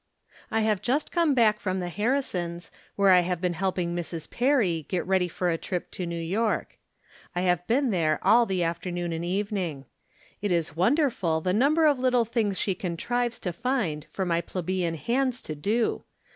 I 0.49 0.61
have 0.61 0.81
just 0.81 1.11
come 1.11 1.37
home 1.37 1.53
from 1.59 1.79
the 1.79 1.89
Harrisons, 1.89 2.71
where 2.95 3.11
I 3.11 3.19
have 3.19 3.39
been 3.39 3.53
helping 3.53 3.95
Mrs. 3.95 4.31
Perry 4.31 4.87
get 4.89 5.05
ready 5.05 5.27
for 5.27 5.51
a 5.51 5.59
trip 5.59 5.91
to 5.91 6.07
New 6.07 6.19
York. 6.19 6.79
I 7.35 7.41
have 7.41 7.67
been 7.67 7.91
there 7.91 8.19
all 8.23 8.47
the 8.47 8.63
afternoon 8.63 9.13
and 9.13 9.23
evening. 9.23 9.85
It 10.41 10.51
is 10.51 10.75
wonderful 10.75 11.39
the 11.39 11.53
number 11.53 11.85
of 11.85 11.99
little 11.99 12.25
things 12.25 12.59
she 12.59 12.73
contrives 12.73 13.37
to 13.41 13.53
find 13.53 14.05
for 14.09 14.25
my 14.25 14.41
plebeian 14.41 14.95
hands 14.95 15.39
to 15.43 15.53
do. 15.53 16.03